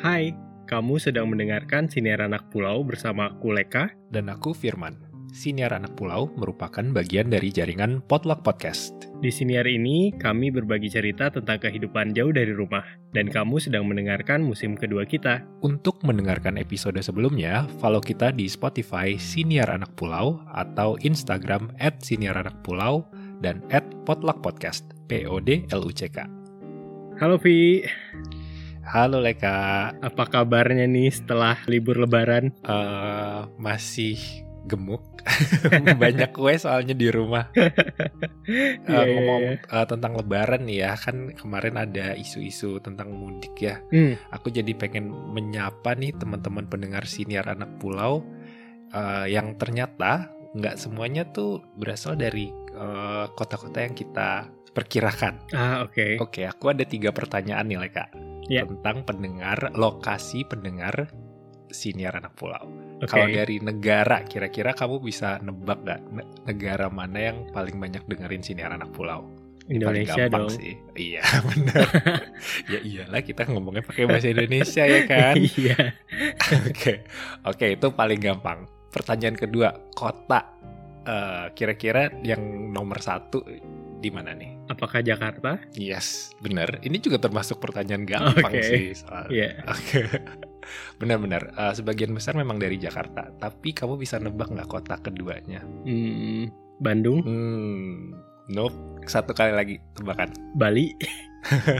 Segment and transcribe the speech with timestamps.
[0.00, 0.32] Hai,
[0.64, 3.92] kamu sedang mendengarkan Siniar Anak Pulau bersama aku Leka.
[4.08, 4.96] Dan aku Firman.
[5.28, 9.12] Siniar Anak Pulau merupakan bagian dari jaringan Potluck Podcast.
[9.20, 12.80] Di Siniar ini, kami berbagi cerita tentang kehidupan jauh dari rumah.
[13.12, 15.44] Dan kamu sedang mendengarkan musim kedua kita.
[15.60, 22.40] Untuk mendengarkan episode sebelumnya, follow kita di Spotify Siniar Anak Pulau atau Instagram at Siniar
[22.40, 23.04] Anak Pulau
[23.44, 26.24] dan at Potluck Podcast, P-O-D-L-U-C-K.
[27.20, 27.84] Halo Vi,
[28.80, 32.48] Halo Leka, apa kabarnya nih setelah libur lebaran?
[32.64, 34.16] Eh, masih
[34.64, 35.04] gemuk.
[36.02, 37.48] Banyak kue soalnya di rumah.
[38.50, 43.78] Iya, ngomong eh, tentang lebaran nih ya, kan kemarin ada isu-isu tentang mudik ya.
[43.94, 48.26] Hmm, Aku jadi pengen menyapa nih teman-teman pendengar siniar anak pulau
[48.90, 52.50] eh, yang ternyata nggak semuanya tuh berasal dari
[53.36, 55.36] kota-kota yang kita perkirakan.
[55.52, 56.16] ah oke.
[56.16, 58.64] Oke, aku ada tiga pertanyaan nih Leka Ya.
[58.64, 61.10] tentang pendengar lokasi pendengar
[61.70, 62.66] siniar anak pulau.
[63.00, 63.06] Oke.
[63.08, 68.74] Kalau dari negara, kira-kira kamu bisa nebak ne- negara mana yang paling banyak dengerin siniar
[68.74, 69.24] anak pulau?
[69.70, 70.58] Indonesia gampang dong.
[70.58, 70.74] sih.
[70.98, 71.22] Iya
[71.54, 71.86] benar.
[72.66, 75.38] ya iyalah kita ngomongnya pakai bahasa Indonesia ya kan.
[75.62, 75.78] Iya.
[76.66, 77.06] Oke,
[77.46, 78.66] oke itu paling gampang.
[78.90, 80.58] Pertanyaan kedua, kota.
[81.00, 82.42] Eh, kira-kira yang
[82.74, 83.46] nomor satu
[84.00, 84.56] di mana nih?
[84.72, 85.60] Apakah Jakarta?
[85.76, 86.80] Yes, benar.
[86.80, 88.64] Ini juga termasuk pertanyaan gampang Oke.
[88.64, 88.96] sih.
[88.96, 89.28] soalnya.
[89.30, 89.50] Iya.
[89.68, 89.98] Oke,
[91.00, 91.52] benar-benar.
[91.52, 93.28] Eh, sebagian besar memang dari Jakarta.
[93.36, 95.60] Tapi kamu bisa nebak nggak kota keduanya?
[95.84, 96.48] Hmm,
[96.80, 98.16] Bandung, Hmm,
[98.48, 99.04] nope.
[99.04, 100.32] Satu kali lagi tebakan.
[100.60, 100.96] Bali.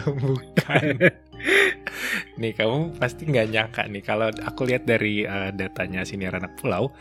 [0.04, 0.84] Bukan.
[2.41, 6.92] nih kamu pasti nggak nyangka nih kalau aku lihat dari eh, datanya Siniar Anak Pulau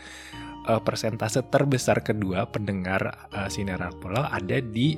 [0.70, 4.96] eh, persentase terbesar kedua pendengar eh, Siniar Anak Pulau ada di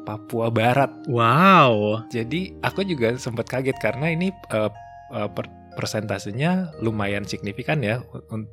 [0.00, 0.88] Papua Barat.
[1.06, 2.06] Wow.
[2.08, 4.70] Jadi aku juga sempat kaget karena ini eh,
[5.12, 8.02] eh, per- persentasenya lumayan signifikan ya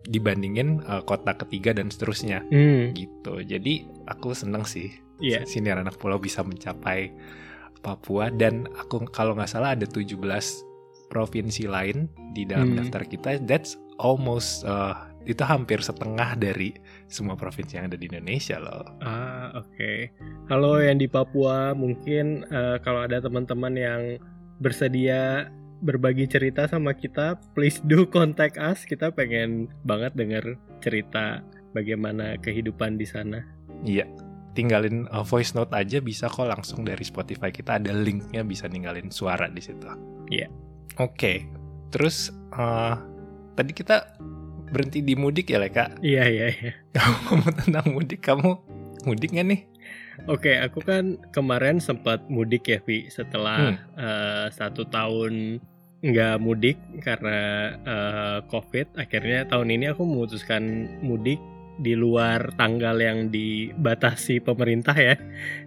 [0.05, 3.41] dibandingin eh, kota ketiga dan seterusnya Hmm, gitu.
[3.41, 5.41] Jadi aku seneng sih iya.
[5.44, 7.09] Siniar Anak Pulau bisa mencapai
[7.78, 10.17] Papua dan aku kalau nggak salah ada 17
[11.07, 12.84] provinsi lain di dalam Hmm.
[12.84, 13.29] daftar kita.
[13.41, 14.94] That's almost uh,
[15.28, 16.72] itu hampir setengah dari
[17.12, 18.96] semua provinsi yang ada di Indonesia loh.
[19.04, 20.16] Ah, oke.
[20.48, 24.02] Halo yang di Papua, mungkin eh, kalau ada teman-teman yang
[24.64, 25.52] bersedia
[25.84, 28.88] berbagi cerita sama kita, please do contact us.
[28.88, 31.44] Kita pengen banget denger cerita
[31.76, 33.44] bagaimana kehidupan di sana.
[33.84, 34.08] Iya.
[34.58, 39.14] Tinggalin uh, voice note aja bisa kok langsung dari Spotify kita ada linknya bisa ninggalin
[39.14, 39.86] suara di situ.
[40.34, 40.50] Iya.
[40.98, 41.46] Oke.
[41.94, 42.98] Terus uh,
[43.54, 44.18] tadi kita
[44.69, 45.95] berhenti di mudik ya Leka.
[46.03, 46.73] Iya, iya, iya.
[46.94, 48.50] Kamu ngomong tentang mudik, kamu
[49.03, 49.61] mudik nggak nih?
[50.28, 53.78] Oke, aku kan kemarin sempat mudik ya, Vi, setelah Hmm.
[53.95, 55.61] eh, satu tahun
[55.97, 57.39] nggak mudik karena
[57.81, 58.97] eh, COVID.
[58.97, 60.63] Akhirnya tahun ini aku memutuskan
[61.01, 61.38] mudik
[61.78, 65.13] di luar tanggal yang dibatasi pemerintah ya.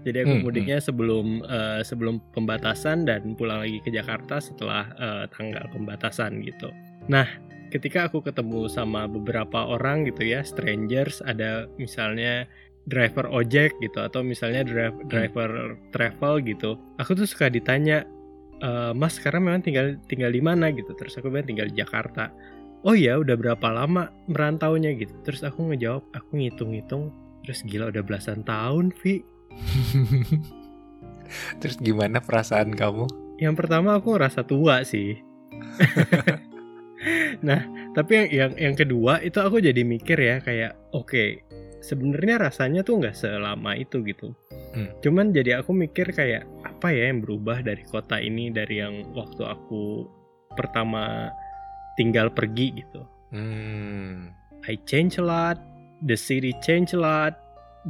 [0.03, 5.25] Jadi aku Hmm, mudiknya sebelum eh, sebelum pembatasan dan pulang lagi ke Jakarta setelah eh,
[5.31, 6.75] tanggal pembatasan gitu.
[7.07, 7.27] Nah,
[7.71, 12.45] ketika aku ketemu sama beberapa orang gitu ya, strangers, ada misalnya
[12.85, 18.09] driver ojek gitu atau misalnya dri- driver travel gitu aku tuh suka ditanya
[18.59, 20.73] "E, mas sekarang memang tinggal tinggal di mana?
[20.75, 20.93] gitu.
[20.97, 22.33] Terus aku bilang tinggal di Jakarta.
[22.83, 24.97] Oh ya udah berapa lama merantaunya?
[24.97, 25.13] gitu.
[25.23, 27.13] Terus aku ngejawab aku ngitung-ngitung.
[27.45, 29.23] Terus gila udah belasan tahun Vi
[31.61, 33.07] Terus gimana perasaan kamu?
[33.41, 35.17] yang pertama aku rasa tua sih
[37.39, 37.63] nah
[37.95, 41.47] tapi yang yang yang kedua itu aku jadi mikir ya kayak oke
[41.81, 44.35] sebenarnya rasanya tuh nggak selama itu gitu
[44.71, 44.87] Hmm.
[45.03, 49.43] cuman jadi aku mikir kayak apa ya yang berubah dari kota ini dari yang waktu
[49.43, 50.07] aku
[50.55, 51.27] pertama
[51.99, 53.03] tinggal pergi gitu
[53.35, 54.31] Hmm.
[54.71, 55.59] I change a lot
[56.07, 57.35] the city change a lot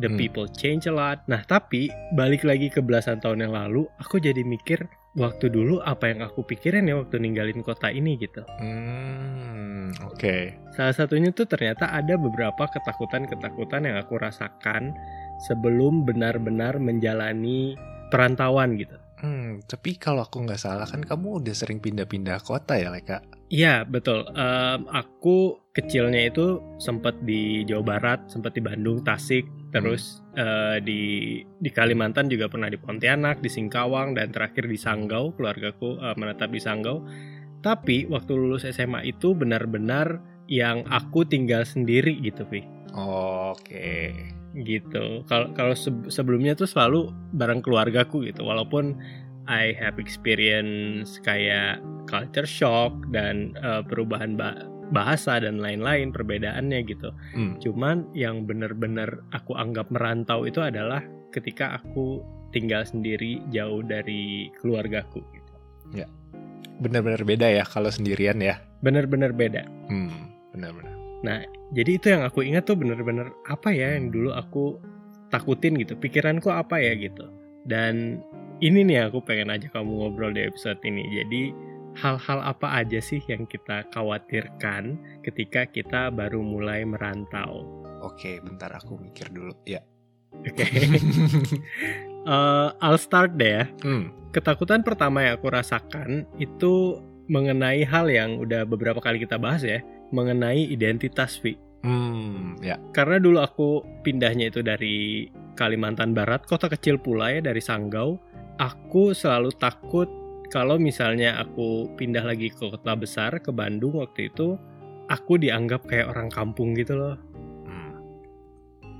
[0.00, 0.16] the Hmm.
[0.16, 4.40] people change a lot nah tapi balik lagi ke belasan tahun yang lalu aku jadi
[4.40, 4.80] mikir
[5.18, 10.54] waktu dulu apa yang aku pikirin ya waktu ninggalin kota ini gitu Hmm, oke.
[10.78, 14.94] Salah satunya tuh ternyata ada beberapa ketakutan-ketakutan yang aku rasakan
[15.50, 17.74] sebelum benar-benar menjalani
[18.12, 18.94] perantauan gitu.
[19.20, 23.20] Hmm, tapi kalau aku nggak salah kan kamu udah sering pindah-pindah kota ya, Leka?
[23.50, 24.30] Iya betul.
[24.30, 29.42] Em, aku kecilnya itu sempat di Jawa Barat, sempat di Bandung, Tasik,
[29.74, 31.00] terus eh, di
[31.58, 35.34] di Kalimantan juga pernah di Pontianak, di Singkawang, dan terakhir di Sanggau.
[35.34, 37.02] Keluargaku eh, menetap di Sanggau.
[37.60, 42.62] Tapi waktu lulus SMA itu benar-benar yang aku tinggal sendiri gitu, Vi.
[42.94, 44.14] Oke.
[44.50, 45.22] gitu.
[45.30, 48.42] Kalau kalau se- sebelumnya tuh selalu bareng keluargaku gitu.
[48.42, 48.98] Walaupun
[49.50, 57.10] I have experience kayak culture shock dan uh, perubahan ba bahasa dan lain-lain perbedaannya gitu.
[57.34, 57.58] Hmm.
[57.58, 61.02] Cuman yang bener-bener aku anggap merantau itu adalah
[61.34, 65.50] ketika aku tinggal sendiri jauh dari keluargaku gitu.
[66.80, 68.56] Bener-bener beda ya kalau sendirian ya.
[68.80, 69.68] Bener-bener beda.
[69.92, 70.96] Hmm, bener-bener.
[71.20, 71.44] Nah,
[71.76, 74.80] jadi itu yang aku ingat tuh bener-bener apa ya yang dulu aku
[75.28, 75.92] takutin gitu.
[76.00, 77.28] Pikiranku apa ya gitu.
[77.68, 78.24] Dan
[78.60, 81.04] ini nih aku pengen aja kamu ngobrol di episode ini.
[81.08, 81.42] Jadi
[81.98, 87.66] hal-hal apa aja sih yang kita khawatirkan ketika kita baru mulai merantau?
[88.04, 89.52] Oke, bentar aku mikir dulu.
[89.66, 89.80] Ya.
[90.44, 90.64] Oke.
[92.20, 93.64] Eh, I'll start deh ya.
[93.80, 94.12] Hmm.
[94.28, 97.00] Ketakutan pertama yang aku rasakan itu
[97.32, 99.80] mengenai hal yang udah beberapa kali kita bahas ya,
[100.12, 101.56] mengenai identitas Vi.
[101.80, 102.76] Hmm, ya.
[102.92, 103.68] Karena dulu aku
[104.04, 108.20] pindahnya itu dari Kalimantan Barat, kota kecil pula ya dari Sanggau.
[108.60, 110.04] Aku selalu takut
[110.52, 114.58] kalau misalnya aku pindah lagi ke kota besar ke Bandung waktu itu,
[115.08, 117.16] aku dianggap kayak orang kampung gitu loh.
[117.64, 117.96] Hmm.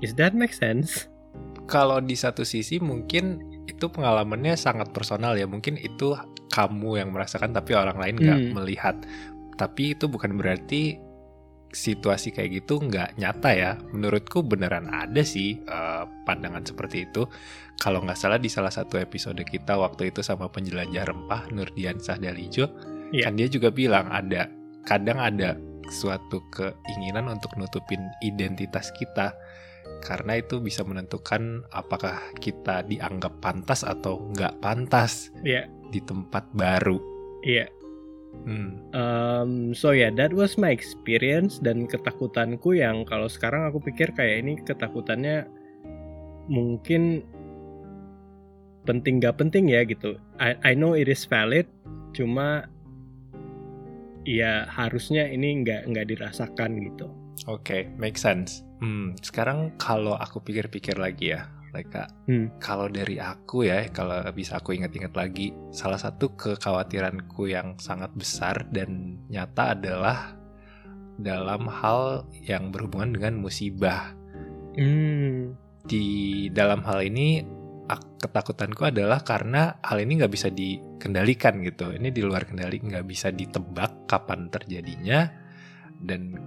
[0.01, 1.05] Is that make sense?
[1.69, 3.37] Kalau di satu sisi mungkin
[3.69, 5.45] itu pengalamannya sangat personal ya.
[5.45, 6.17] Mungkin itu
[6.49, 8.51] kamu yang merasakan tapi orang lain nggak Hmm.
[8.57, 8.95] melihat.
[9.55, 10.97] Tapi itu bukan berarti
[11.71, 13.71] situasi kayak gitu nggak nyata ya.
[13.95, 17.23] Menurutku beneran ada sih eh, pandangan seperti itu.
[17.81, 22.69] Kalau nggak salah di salah satu episode kita waktu itu sama penjelajah rempah Nurdian Sahdalijo,
[23.09, 23.25] Iya.
[23.25, 24.45] kan dia juga bilang ada
[24.85, 25.57] kadang ada
[25.89, 29.33] suatu keinginan untuk nutupin identitas kita
[30.05, 35.65] karena itu bisa menentukan apakah kita dianggap pantas atau nggak pantas Iya.
[35.89, 37.01] di tempat baru.
[37.41, 37.65] Iya.
[38.45, 38.79] Hmm.
[38.95, 44.45] Um, so yeah, that was my experience dan ketakutanku yang kalau sekarang aku pikir kayak
[44.47, 45.49] ini ketakutannya
[46.47, 47.27] mungkin
[48.85, 50.17] penting gak penting ya gitu.
[50.41, 51.69] I, I know it is valid,
[52.11, 52.65] cuma
[54.25, 57.09] ya harusnya ini nggak nggak dirasakan gitu.
[57.49, 58.61] Oke, make sense.
[58.81, 62.53] Hmm, sekarang kalau aku pikir-pikir lagi ya, Leka, Hmm.
[62.61, 68.67] kalau dari aku ya, kalau bisa aku ingat-ingat lagi, salah satu kekhawatiranku yang sangat besar
[68.69, 70.37] dan nyata adalah
[71.17, 74.13] dalam hal yang berhubungan dengan musibah.
[74.77, 75.57] Hmm.
[75.87, 77.41] Di dalam hal ini,
[77.97, 81.91] ketakutanku adalah karena hal ini nggak bisa dikendalikan gitu.
[81.91, 85.25] Ini di luar kendali, nggak bisa ditebak kapan terjadinya,
[86.01, 86.37] dan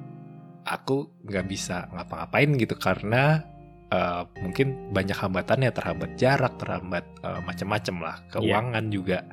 [0.65, 3.45] aku nggak bisa ngapa-ngapain gitu karena
[3.93, 9.29] uh, mungkin banyak hambatannya terhambat jarak terhambat uh, macam-macam lah keuangan juga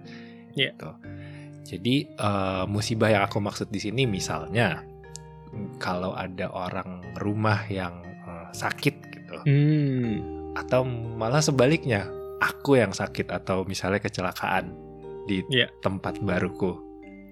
[0.52, 0.75] Iya.
[0.75, 0.90] gitu
[1.62, 4.84] jadi uh, musibah yang aku maksud di sini misalnya
[5.80, 7.96] kalau ada orang rumah yang
[8.28, 10.41] uh, sakit gitu Hmm.
[10.53, 12.07] Atau malah sebaliknya
[12.38, 14.74] aku yang sakit atau misalnya kecelakaan
[15.24, 15.69] di Iya.
[15.80, 16.75] tempat baruku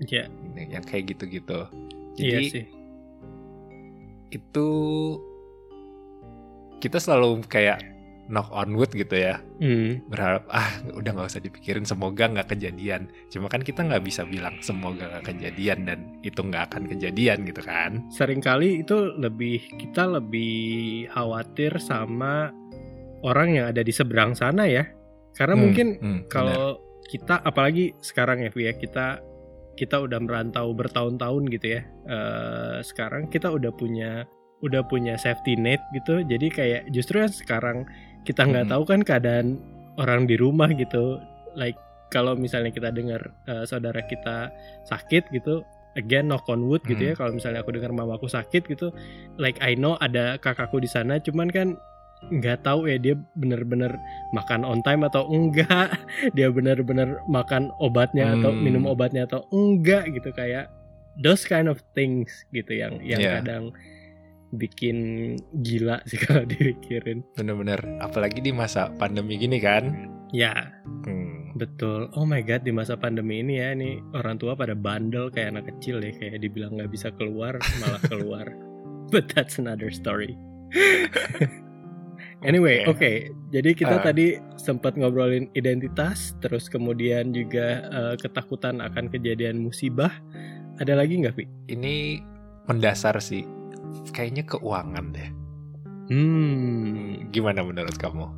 [0.01, 1.67] Ya, yang kayak gitu-gitu
[2.15, 2.65] iya jadi sih.
[4.29, 4.67] itu
[6.79, 7.83] kita selalu kayak
[8.29, 9.99] knock on wood gitu ya Hmm.
[10.07, 14.55] berharap ah udah nggak usah dipikirin semoga nggak kejadian cuma kan kita nggak bisa bilang
[14.61, 20.53] semoga nggak kejadian dan itu nggak akan kejadian gitu kan Seringkali itu lebih kita lebih
[21.09, 22.53] khawatir sama
[23.21, 24.87] orang yang ada di seberang sana ya.
[25.33, 29.19] Karena Hmm, mungkin hmm, kalau kita apalagi sekarang ya ya kita
[29.73, 34.25] kita udah merantau bertahun-tahun gitu ya Eh, sekarang kita udah punya
[34.59, 37.77] udah punya safety net gitu jadi kayak justru yang sekarang
[38.25, 38.71] kita nggak Mhm.
[38.75, 39.47] tahu kan keadaan
[39.95, 41.21] orang di rumah gitu
[41.55, 41.77] like
[42.09, 44.51] kalau misalnya kita dengar eh, saudara kita
[44.83, 45.63] sakit gitu
[45.95, 47.19] again knock on wood gitu ya Mhm.
[47.21, 48.91] kalau misalnya aku dengar mamaku sakit gitu
[49.37, 51.67] like I know ada kakakku di sana cuman kan
[52.19, 53.95] nggak tahu ya dia bener-bener
[54.35, 55.95] makan on time atau enggak
[56.37, 58.59] dia benar-benar makan obatnya atau Hmm.
[58.59, 60.67] minum obatnya atau enggak gitu kayak
[61.15, 63.39] those kind of things gitu yang yang Yeah.
[63.39, 63.71] kadang
[64.49, 64.97] bikin
[65.61, 67.21] gila sih kalau dipikirin.
[67.37, 70.09] Bener-bener apalagi di masa pandemi gini kan?
[70.33, 70.73] Ya.
[71.05, 72.09] Hmm, betul.
[72.17, 75.65] Oh my god di masa pandemi ini ya ini orang tua pada bandel kayak anak
[75.71, 78.47] kecil ya kayak dibilang nggak bisa keluar malah keluar.
[79.13, 80.37] But that's another story
[82.39, 82.95] Anyway, oke.
[82.95, 83.11] Oke.
[83.51, 84.03] Jadi kita Ah.
[84.05, 90.11] tadi sempat ngobrolin identitas, terus kemudian juga eh, ketakutan akan kejadian musibah.
[90.79, 91.45] Ada lagi nggak, Vi?
[91.67, 92.23] ini
[92.65, 93.41] mendasar sih
[94.13, 95.29] kayaknya keuangan deh
[96.09, 98.29] Hmm, gimana menurut kamu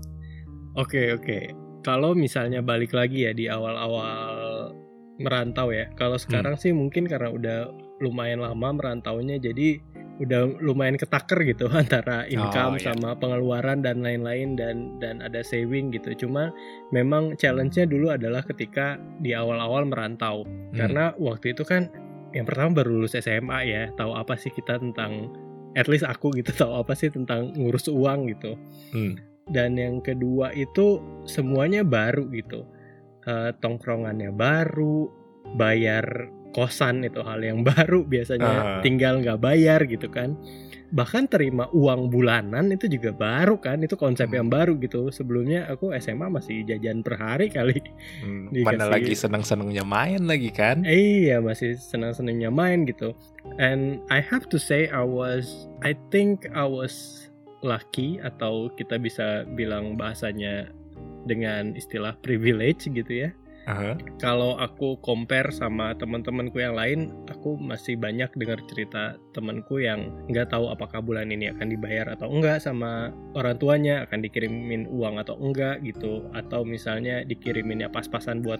[0.73, 1.39] oke oke.
[1.81, 4.71] Kalau misalnya balik lagi ya di awal-awal
[5.17, 5.89] merantau ya.
[5.97, 7.57] Kalau sekarang sih mungkin karena udah
[7.99, 9.81] lumayan lama merantaunya, jadi
[10.19, 12.91] udah lumayan ketaker gitu antara income Oh, iya.
[12.91, 16.27] sama pengeluaran dan lain-lain dan dan ada saving gitu.
[16.27, 16.51] Cuma
[16.91, 20.43] memang challenge-nya dulu adalah ketika di awal-awal merantau.
[20.43, 20.75] Hmm.
[20.75, 21.87] Karena waktu itu kan
[22.31, 25.31] yang pertama baru lulus SMA ya, tahu apa sih kita tentang
[25.75, 28.59] at least aku gitu tahu apa sih tentang ngurus uang gitu.
[28.91, 29.15] Hmm.
[29.51, 32.63] Dan yang kedua itu semuanya baru gitu.
[33.21, 35.05] Eh, tongkrongannya baru,
[35.59, 38.79] bayar kosan itu hal yang baru biasanya Ah.
[38.79, 40.35] tinggal nggak bayar gitu kan.
[40.91, 44.35] Bahkan terima uang bulanan itu juga baru kan, itu konsep Hmm.
[44.35, 45.07] yang baru gitu.
[45.07, 47.79] Sebelumnya aku SMA masih jajan per hari kali.
[48.19, 50.83] Hmm, Dikasih- Mana lagi seneng-senengnya main lagi kan?
[50.83, 53.15] Iya masih senang-senangnya main gitu.
[53.55, 55.47] And I have to say I was,
[55.79, 57.23] I think I was
[57.63, 60.75] lucky atau kita bisa bilang bahasanya
[61.23, 63.31] dengan istilah privilege gitu ya.
[63.71, 63.95] Aha.
[64.19, 70.51] Kalau aku compare sama teman-temanku yang lain, aku masih banyak dengar cerita temanku yang nggak
[70.51, 75.39] tahu apakah bulan ini akan dibayar atau enggak sama orang tuanya, akan dikirimin uang atau
[75.39, 78.59] enggak gitu, atau misalnya dikiriminnya pas-pasan buat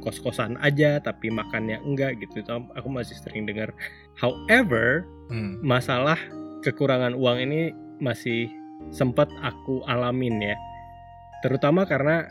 [0.00, 2.40] kos-kosan aja tapi makannya enggak gitu.
[2.40, 3.76] Itu aku masih sering dengar.
[4.16, 5.58] However, Hmm.
[5.60, 6.16] masalah
[6.62, 8.48] kekurangan uang ini masih
[8.94, 10.56] sempat aku alamin ya.
[11.44, 12.24] Terutama karena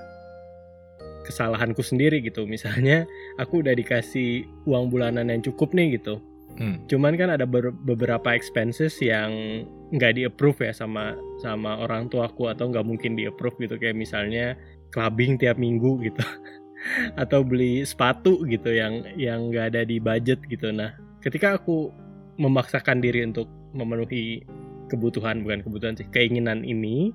[1.25, 2.46] kesalahanku sendiri gitu.
[2.46, 3.10] Misalnya
[3.41, 6.22] aku udah dikasih uang bulanan yang cukup nih gitu.
[6.55, 6.79] Hmm.
[6.88, 12.48] Cuman kan ada ber- beberapa expenses yang nggak di approve ya sama sama orang tuaku
[12.48, 14.55] atau nggak mungkin di approve gitu kayak misalnya
[14.96, 16.24] clubbing tiap minggu gitu
[17.22, 20.72] atau beli sepatu gitu yang yang nggak ada di budget gitu.
[20.72, 21.91] Nah, ketika aku
[22.39, 24.48] memaksakan diri untuk memenuhi
[24.88, 27.12] kebutuhan bukan kebutuhan sih keinginan ini,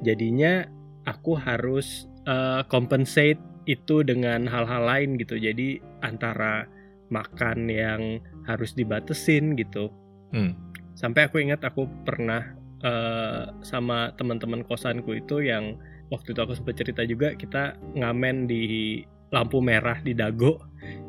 [0.00, 0.64] jadinya
[1.04, 5.40] aku harus eh, compensate itu dengan hal-hal lain gitu.
[5.40, 6.68] Jadi antara
[7.08, 9.88] makan yang harus dibatesin gitu.
[10.32, 10.56] Hmm.
[10.96, 12.52] Sampai aku ingat aku pernah
[12.84, 19.04] eh, sama teman-teman kosanku itu yang waktu itu aku sempat cerita juga kita ngamen di
[19.28, 20.56] lampu merah di Dago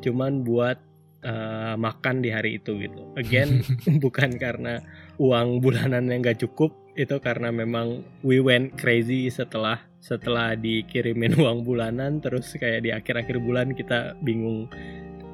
[0.03, 0.77] cuman buat
[1.23, 3.01] eh, makan di hari itu gitu.
[3.19, 3.63] Again
[4.03, 4.83] bukan karena
[5.19, 11.67] uang bulanan yang gak cukup itu karena memang we went crazy setelah setelah dikirimin uang
[11.67, 14.71] bulanan terus kayak di akhir-akhir bulan kita bingung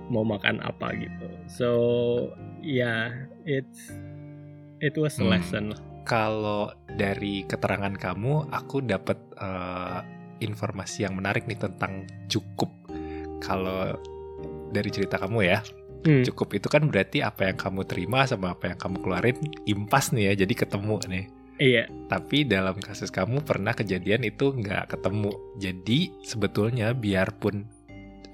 [0.10, 1.28] mau makan apa gitu.
[1.50, 1.70] So
[2.62, 3.14] yeah,
[3.46, 3.94] it's
[4.82, 5.34] it was a Hmm.
[5.34, 5.82] lesson lah.
[6.06, 10.00] Kalau dari keterangan kamu, aku dapat eh,
[10.46, 12.70] informasi yang menarik nih tentang cukup.
[13.42, 13.98] Kalau
[14.70, 15.66] dari cerita kamu ya,
[16.06, 16.22] Hmm.
[16.22, 20.30] cukup itu kan berarti apa yang kamu terima sama apa yang kamu keluarin impas nih
[20.32, 21.26] ya, jadi ketemu nih.
[21.56, 25.32] Iya, Tapi dalam kasus kamu pernah kejadian itu nggak ketemu.
[25.56, 27.64] Jadi sebetulnya biarpun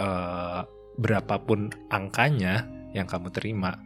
[0.01, 0.61] eh,
[0.97, 3.77] berapapun angkanya yang kamu terima,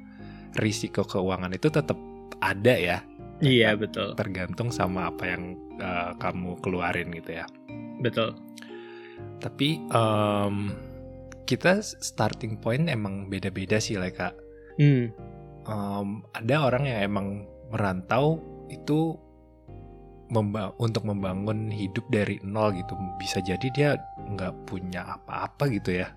[0.58, 2.00] risiko keuangan itu tetap
[2.42, 2.98] ada ya.
[3.44, 7.46] iya betul, Tergantung sama apa yang eh, kamu keluarin gitu ya.
[8.00, 8.34] betul.
[9.44, 10.56] Tapi em,
[11.45, 14.33] kita starting point emang beda-beda sih, Leka.
[14.75, 15.13] Hmm.
[15.65, 17.27] Em, ada orang yang emang
[17.69, 18.37] merantau
[18.67, 19.17] itu
[20.27, 23.89] memba- untuk membangun hidup dari nol gitu bisa jadi dia
[24.25, 26.09] nggak punya apa-apa gitu ya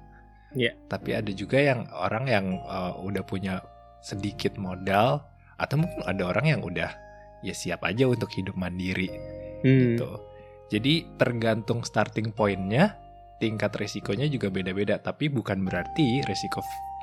[0.57, 0.73] Iya.
[0.89, 3.61] tapi ada juga yang orang yang eh, udah punya
[4.01, 5.21] sedikit modal
[5.61, 6.89] atau mungkin ada orang yang udah
[7.45, 9.13] ya siap aja untuk hidup mandiri
[9.61, 9.97] Hmm.
[9.97, 10.09] gitu
[10.73, 12.97] jadi tergantung starting pointnya
[13.39, 16.63] tingkat resikonya juga beda-beda tapi bukan berarti resiko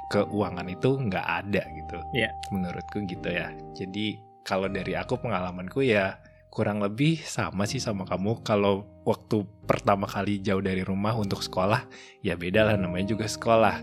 [0.09, 1.97] keuangan itu nggak ada gitu.
[2.13, 2.29] Iya.
[2.53, 3.49] menurutku gitu ya.
[3.73, 6.21] Jadi kalau dari aku pengalamanku ya
[6.53, 8.45] kurang lebih sama sih sama kamu.
[8.45, 11.83] Kalau waktu pertama kali jauh dari rumah untuk sekolah
[12.21, 13.81] ya beda lah namanya juga sekolah.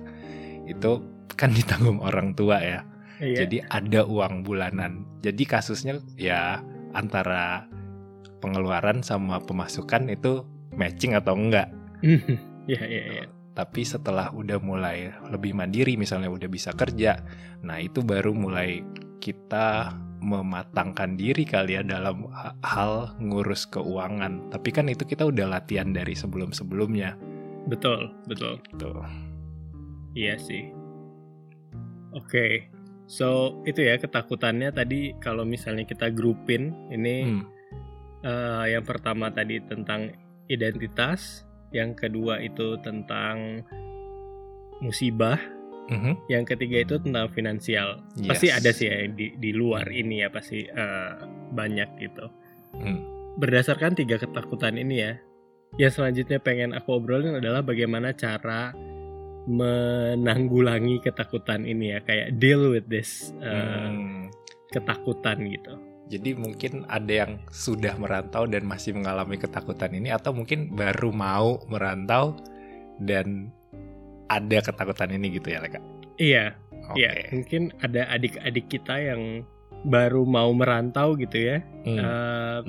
[0.70, 1.02] Itu
[1.34, 2.80] kan ditanggung orang tua ya.
[3.22, 3.46] Iya.
[3.46, 5.06] jadi ada uang bulanan.
[5.22, 6.58] Jadi kasusnya ya
[6.90, 7.70] antara
[8.42, 10.42] pengeluaran sama pemasukan itu
[10.74, 11.70] matching atau enggak
[12.62, 13.24] Iya, iya, iya.
[13.58, 17.18] tapi setelah udah mulai lebih mandiri misalnya udah bisa kerja
[17.66, 18.86] nah itu baru mulai
[19.18, 19.90] kita
[20.22, 25.90] mematangkan diri kali ya dalam ha- hal ngurus keuangan tapi kan itu kita udah latihan
[25.90, 27.18] dari sebelum-sebelumnya
[27.66, 28.62] Betul, betul.
[28.78, 29.02] tuh
[30.12, 30.68] Iya sih.
[32.12, 32.68] Oke.
[33.08, 37.44] So, itu ya ketakutannya tadi kalau misalnya kita grupin ini Hmm,
[38.24, 40.12] eh, yang pertama tadi tentang
[40.48, 43.64] identitas, yang kedua itu tentang
[44.84, 45.40] musibah,
[45.88, 48.02] mhm, yang ketiga itu tentang finansial.
[48.28, 48.56] Pasti yes.
[48.60, 51.12] ada sih ya di di luar ini ya pasti eh,
[51.52, 52.26] banyak gitu.
[52.76, 53.00] Hmm,
[53.40, 55.12] Berdasarkan tiga ketakutan ini ya,
[55.80, 58.72] yang selanjutnya pengen aku obrolin adalah bagaimana cara
[59.42, 63.34] menanggulangi ketakutan ini ya, kayak deal with this.
[63.42, 64.30] eh, hmm.
[64.72, 65.91] ketakutan gitu.
[66.12, 71.64] Jadi mungkin ada yang sudah merantau dan masih mengalami ketakutan ini atau mungkin baru mau
[71.72, 72.36] merantau
[73.00, 73.48] dan
[74.28, 75.80] ada ketakutan ini gitu ya, Leka?
[76.20, 76.52] Iya,
[76.92, 77.00] Oke.
[77.00, 77.32] iya.
[77.32, 79.48] Mungkin ada adik-adik kita yang
[79.88, 81.58] baru mau merantau gitu ya.
[81.88, 81.96] Hmm.
[81.96, 82.68] Um,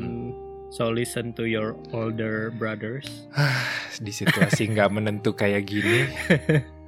[0.71, 3.27] so listen to your older brothers.
[4.05, 6.07] Di situasi nggak menentu kayak gini,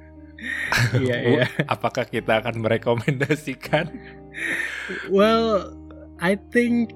[0.96, 1.46] Iya, iya.
[1.66, 3.88] apakah kita akan merekomendasikan?
[5.08, 5.72] Well,
[6.18, 6.92] I think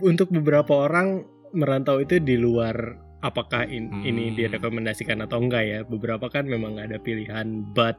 [0.00, 2.74] untuk beberapa orang merantau itu di luar
[3.20, 4.04] apakah in- Hmm.
[4.04, 5.80] ini direkomendasikan atau enggak ya.
[5.82, 7.96] Beberapa kan memang ada pilihan but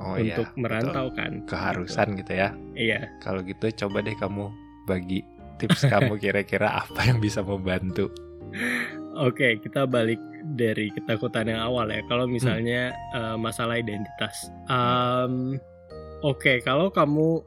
[0.00, 1.18] Oh untuk iya, merantau betul.
[1.18, 1.32] kan.
[1.44, 2.48] keharusan gitu ya.
[2.72, 3.08] Iya.
[3.20, 4.48] Kalau gitu coba deh kamu
[4.84, 5.20] bagi
[5.58, 8.08] tips kamu kira-kira apa yang bisa membantu.
[9.12, 10.16] Oke, kita balik
[10.50, 12.00] dari ketakutan yang awal ya.
[12.06, 12.32] Kalau Hmm.
[12.32, 12.82] misalnya
[13.12, 14.48] eh, masalah identitas.
[14.66, 15.60] Um,
[16.20, 17.40] Oke, kalau kamu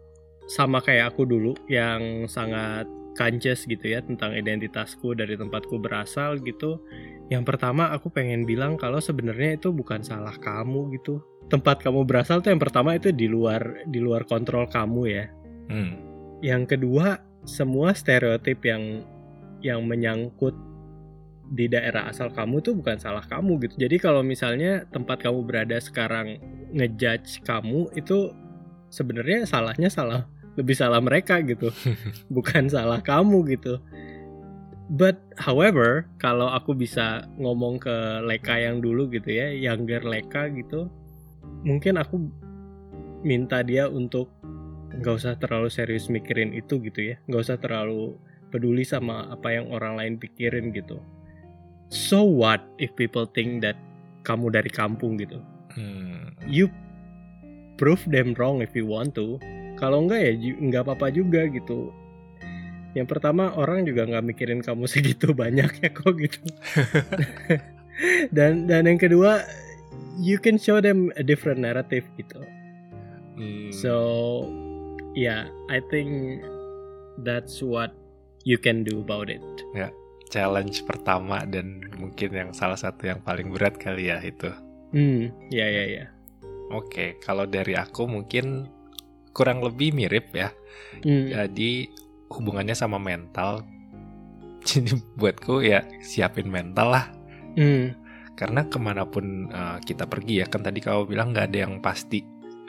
[0.48, 6.82] sama kayak aku dulu yang sangat conscious gitu ya tentang identitasku dari tempatku berasal gitu.
[7.30, 11.22] Yang pertama aku pengen bilang kalau sebenarnya itu bukan salah kamu gitu.
[11.48, 15.26] Tempat kamu berasal tuh yang pertama itu di luar di luar kontrol kamu ya.
[15.70, 15.94] Hmm.
[16.44, 19.06] Yang kedua, semua stereotip yang
[19.64, 20.56] yang menyangkut
[21.54, 23.86] di daerah asal kamu tuh bukan salah kamu gitu.
[23.88, 26.42] Jadi kalau misalnya tempat kamu berada sekarang
[26.74, 28.34] ngejudge kamu itu
[28.90, 30.26] sebenarnya salahnya salah
[30.60, 31.74] lebih salah mereka gitu.
[32.36, 33.82] bukan salah kamu gitu.
[34.94, 37.96] But however, kalau aku bisa ngomong ke
[38.28, 40.92] Leka yang dulu gitu ya, younger Leka gitu,
[41.64, 42.20] mungkin aku
[43.24, 44.28] minta dia untuk
[44.94, 48.20] nggak usah terlalu serius mikirin itu gitu ya, nggak usah terlalu
[48.54, 51.02] peduli sama apa yang orang lain pikirin gitu.
[51.90, 53.80] So what if people think that
[54.28, 55.42] kamu dari kampung gitu?
[55.74, 56.38] Hmm.
[56.46, 56.70] You
[57.82, 59.42] prove them wrong if you want to.
[59.80, 61.92] Kalau enggak ya nggak apa-apa juga gitu.
[62.94, 66.42] Yang pertama orang juga nggak mikirin kamu segitu banyaknya kok gitu.
[68.36, 69.46] dan dan yang kedua
[70.18, 72.42] you can show them a different narrative gitu.
[73.38, 73.74] Hmm.
[73.74, 73.94] So
[75.18, 76.42] yeah, I think
[77.22, 77.94] that's what
[78.46, 79.42] you can do about it.
[80.34, 84.50] challenge pertama dan mungkin yang salah satu yang paling berat kali ya itu.
[84.90, 86.06] Hmm, ya ya ya.
[86.74, 88.66] Oke, kalau dari aku mungkin
[89.34, 90.54] kurang lebih mirip ya.
[91.02, 91.90] Hmm, Jadi
[92.30, 93.66] hubungannya sama mental.
[94.70, 97.06] Jadi buatku ya siapin mental lah.
[97.58, 98.00] hmm,
[98.34, 101.78] Karena ke mana pun uh, kita pergi ya, kan tadi kau bilang nggak ada yang
[101.82, 102.24] pasti.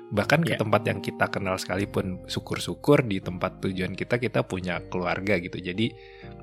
[0.05, 0.61] Bahkan ke Ya.
[0.61, 5.57] tempat yang kita kenal sekalipun, syukur-syukur di tempat tujuan kita kita punya keluarga gitu.
[5.57, 5.91] Jadi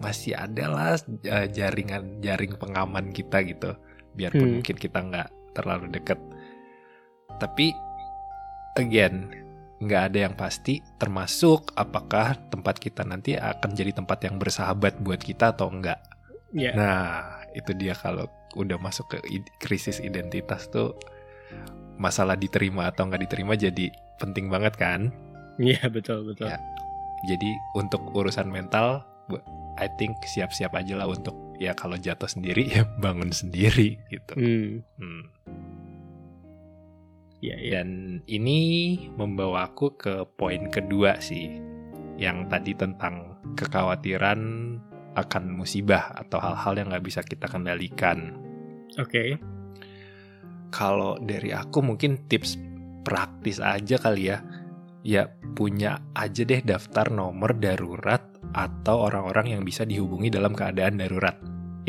[0.01, 0.91] masih ada lah
[1.29, 3.77] uh, jaringan jaring pengaman kita gitu.
[4.17, 4.53] Biarpun Hmm.
[4.59, 6.17] mungkin kita nggak terlalu dekat.
[7.37, 7.71] Tapi
[8.75, 9.29] again
[9.81, 15.17] nggak ada yang pasti termasuk apakah tempat kita nanti akan jadi tempat yang bersahabat buat
[15.17, 15.97] kita atau enggak.
[16.53, 16.77] ya.
[16.77, 19.17] Nah, itu dia kalau udah masuk ke
[19.57, 20.93] krisis identitas tuh
[21.97, 23.89] masalah diterima atau nggak diterima jadi
[24.21, 25.09] penting banget kan.
[25.57, 26.49] Iya betul betul.
[26.49, 26.61] Ya.
[27.25, 29.05] Jadi untuk urusan mental,
[29.77, 34.33] I think siap-siap aja lah untuk ya kalau jatuh sendiri ya bangun sendiri gitu.
[34.37, 34.69] Hmm,
[35.01, 35.23] Hmm.
[37.41, 37.81] Ya ya.
[37.81, 38.59] Dan ini
[39.17, 41.59] membawa aku ke poin kedua sih,
[42.21, 44.39] yang tadi tentang kekhawatiran
[45.17, 48.39] akan musibah atau hal-hal yang nggak bisa kita kendalikan.
[48.95, 49.35] Oke.
[50.71, 52.55] Kalau dari aku mungkin tips
[53.03, 54.39] praktis aja kali ya.
[55.01, 58.21] Ya punya aja deh daftar nomor darurat
[58.53, 61.35] atau orang-orang yang bisa dihubungi dalam keadaan darurat.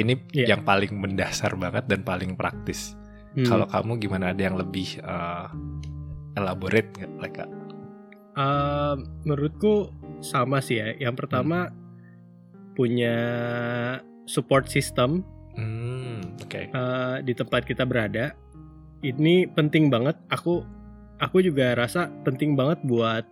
[0.01, 0.57] Ini Iya.
[0.57, 2.97] yang paling mendasar banget dan paling praktis.
[3.33, 3.49] Hmm.
[3.49, 5.47] Kalau kamu gimana ada yang lebih eh,
[6.37, 7.47] elaborate nggak, Leka?
[8.33, 8.97] Uh,
[9.29, 9.93] menurutku
[10.25, 10.97] sama sih ya.
[10.97, 11.69] Yang pertama
[12.73, 13.17] punya
[14.25, 15.21] support system
[15.53, 16.73] Hmm, oke.
[16.73, 18.33] uh, di tempat kita berada.
[19.05, 20.17] Ini penting banget.
[20.33, 20.65] Aku
[21.21, 23.29] aku juga rasa penting banget buat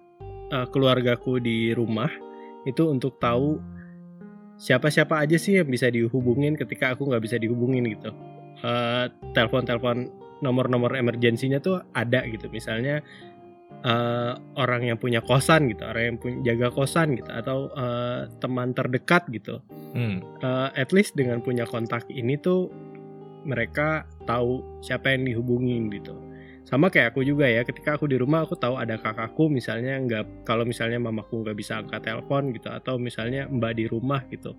[0.52, 2.12] uh, keluargaku di rumah
[2.68, 3.56] itu untuk tahu
[4.60, 8.12] siapa-siapa aja sih yang bisa dihubungin ketika aku nggak bisa dihubungin gitu.
[8.60, 10.12] Uh, telepon-telepon
[10.44, 12.52] nomor-nomor emergensinya tuh ada gitu.
[12.52, 13.00] Misalnya
[13.84, 18.76] uh, orang yang punya kosan gitu, orang yang punya jaga kosan gitu, atau uh, teman
[18.76, 22.70] terdekat gitu Hmm, uh, at least dengan punya kontak ini tuh
[23.42, 26.14] mereka tahu siapa yang dihubungin gitu.
[26.62, 30.46] Sama kayak aku juga ya, ketika aku di rumah aku tahu ada kakakku misalnya nggak
[30.46, 34.54] kalau misalnya mamaku nggak bisa angkat telepon gitu atau misalnya mbak di rumah gitu.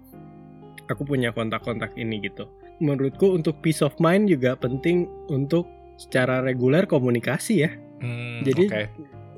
[0.92, 2.52] Aku punya kontak-kontak ini gitu.
[2.80, 5.68] Menurutku untuk peace of mind juga penting untuk
[6.00, 7.72] secara reguler komunikasi ya.
[8.02, 8.84] hmm, Jadi oke.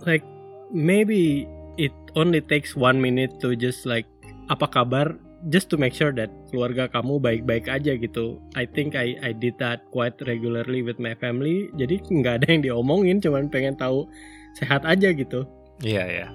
[0.07, 0.25] like
[0.71, 4.07] maybe it only takes one minute to just like
[4.51, 5.17] apa kabar
[5.51, 8.39] just to make sure that keluarga kamu baik-baik aja gitu.
[8.55, 11.67] I think I I did that quite regularly with my family.
[11.75, 14.07] Jadi nggak ada yang diomongin, cuman pengen tahu
[14.55, 15.43] sehat aja gitu.
[15.83, 16.27] Iya ya.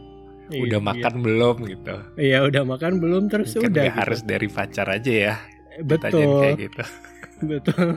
[0.48, 1.22] Udah iya, makan iya.
[1.24, 1.94] belum gitu.
[2.16, 3.84] Iya udah makan belum terus kan udah.
[3.88, 3.96] Gitu.
[3.96, 5.34] harus dari pacar aja ya.
[5.84, 6.42] Betul.
[6.42, 6.84] Kayak gitu.
[7.54, 7.88] Betul.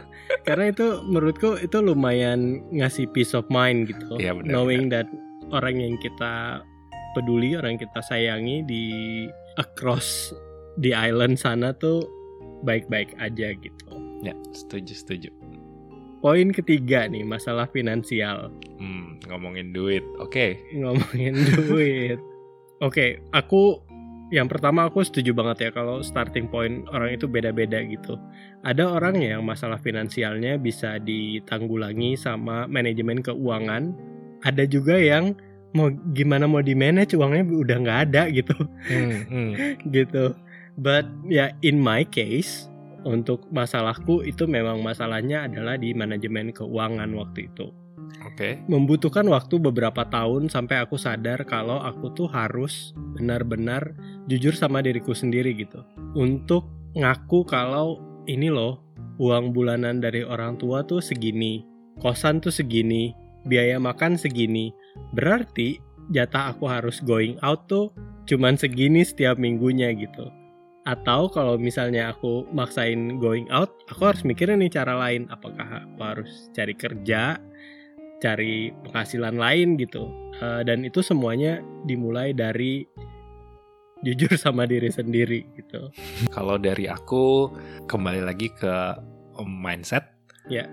[0.45, 4.21] Karena itu menurutku itu lumayan ngasih peace of mind gitu.
[4.21, 5.05] Iya, bener, Knowing bener.
[5.05, 5.07] that
[5.49, 6.61] orang yang kita
[7.17, 8.85] peduli, orang yang kita sayangi di
[9.57, 10.31] across
[10.79, 12.05] di island sana tuh
[12.63, 13.87] baik-baik aja gitu.
[14.21, 15.29] Ya, setuju, setuju.
[16.21, 18.53] Poin ketiga nih, masalah finansial.
[18.77, 20.29] Hmm, ngomongin duit, oke.
[20.29, 20.51] Okay.
[20.77, 22.19] Ngomongin duit.
[22.81, 23.77] Oke, okay, aku
[24.31, 28.15] yang pertama aku setuju banget ya kalau starting point orang itu beda-beda gitu.
[28.63, 33.91] Ada orang yang masalah finansialnya bisa ditanggulangi sama manajemen keuangan.
[34.47, 35.35] Ada juga yang
[35.75, 38.55] mau gimana mau di manage uangnya udah nggak ada gitu.
[38.87, 39.51] Hmm, hmm.
[39.99, 40.31] gitu.
[40.79, 42.71] But ya yeah, in my case
[43.03, 47.80] untuk masalahku itu memang masalahnya adalah di manajemen keuangan waktu itu.
[48.21, 48.36] Oke.
[48.36, 48.54] Okay.
[48.67, 53.95] Membutuhkan waktu beberapa tahun sampai aku sadar kalau aku tuh harus benar-benar
[54.28, 55.82] jujur sama diriku sendiri gitu.
[56.13, 58.84] Untuk ngaku kalau ini loh
[59.17, 61.63] uang bulanan dari orang tua tuh segini,
[62.02, 63.15] kosan tuh segini,
[63.47, 64.74] biaya makan segini.
[65.15, 65.80] Berarti
[66.12, 67.89] jatah aku harus going out tuh
[68.30, 70.30] cuman segini setiap minggunya gitu
[70.82, 76.00] atau kalau misalnya aku maksain going out aku harus mikirin nih cara lain apakah aku
[76.02, 77.38] harus cari kerja
[78.21, 80.07] cari penghasilan lain gitu
[80.39, 82.86] uh, dan itu semuanya dimulai dari
[84.01, 85.89] jujur sama diri sendiri gitu
[86.29, 87.49] kalau dari aku
[87.89, 88.97] kembali lagi ke
[89.45, 90.05] mindset
[90.49, 90.65] ya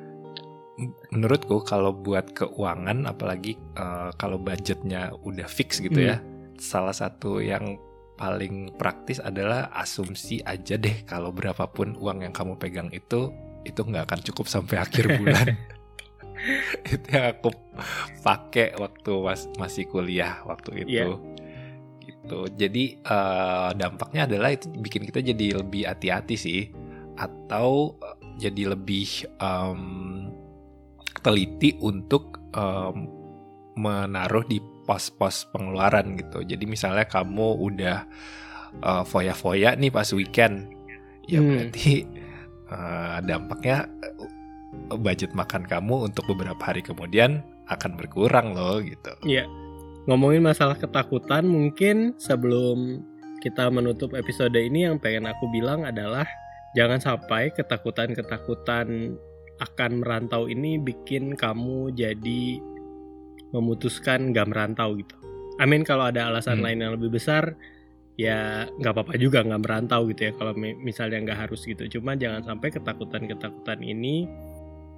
[1.11, 6.24] menurutku kalau buat keuangan apalagi uh, kalau budgetnya udah fix gitu ya, hmm.
[6.24, 7.78] ya salah satu yang
[8.18, 13.30] paling praktis adalah asumsi aja deh kalau berapapun uang yang kamu pegang itu
[13.62, 15.54] itu nggak akan cukup sampai akhir bulan.
[16.94, 17.51] itu yang aku
[18.22, 20.90] pakai waktu mas masih kuliah waktu itu.
[20.90, 21.18] Yeah.
[21.98, 22.40] Gitu.
[22.57, 26.62] Jadi uh, dampaknya adalah itu bikin kita jadi lebih hati-hati sih
[27.18, 30.33] atau uh, jadi lebih um,
[31.20, 33.11] teliti untuk um,
[33.79, 36.42] menaruh di pos-pos pengeluaran gitu.
[36.42, 37.98] Jadi misalnya kamu udah
[38.81, 40.72] uh, foya-foya nih pas weekend,
[41.29, 41.48] ya hmm.
[41.48, 42.09] berarti
[42.72, 43.87] uh, dampaknya
[45.00, 49.12] budget makan kamu untuk beberapa hari kemudian akan berkurang loh gitu.
[49.24, 49.44] Iya.
[50.09, 53.04] Ngomongin masalah ketakutan mungkin sebelum
[53.44, 56.24] kita menutup episode ini yang pengen aku bilang adalah
[56.74, 59.16] jangan sampai ketakutan-ketakutan
[59.59, 62.62] akan merantau ini bikin kamu jadi
[63.52, 65.16] memutuskan gak merantau gitu.
[65.59, 66.64] Amin kalau ada alasan hmm.
[66.64, 67.59] lain yang lebih besar
[68.18, 71.87] ya nggak apa-apa juga nggak merantau gitu ya kalau misalnya nggak harus gitu.
[71.98, 74.26] Cuma jangan sampai ketakutan-ketakutan ini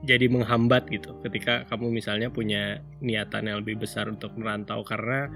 [0.05, 5.29] jadi menghambat gitu ketika kamu misalnya punya niatan yang lebih besar untuk merantau karena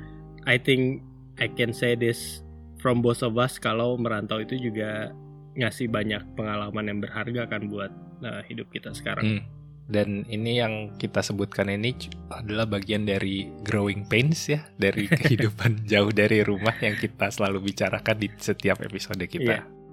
[0.48, 1.04] I think
[1.36, 2.40] I can say this
[2.80, 5.12] from both of us kalau merantau itu juga
[5.54, 7.90] ngasih banyak pengalaman yang berharga kan buat
[8.22, 9.40] uh, hidup kita sekarang.
[9.40, 9.42] Hmm.
[9.84, 11.92] Dan ini yang kita sebutkan ini
[12.32, 18.16] adalah bagian dari growing pains ya, dari kehidupan jauh dari rumah yang kita selalu bicarakan
[18.16, 19.60] di setiap episode kita.
[19.60, 19.83] Iya.